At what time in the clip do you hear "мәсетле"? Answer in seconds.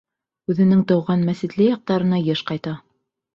1.27-1.67